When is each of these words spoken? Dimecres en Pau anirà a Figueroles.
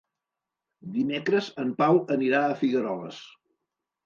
Dimecres 0.95 1.49
en 1.65 1.75
Pau 1.83 2.01
anirà 2.17 2.41
a 2.47 2.57
Figueroles. 2.63 3.23